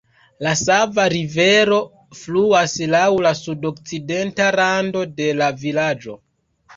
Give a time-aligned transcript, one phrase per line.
[0.45, 1.75] La Sava Rivero
[2.19, 6.17] fluas laŭ la sudokcidenta rando de la vilaĝo.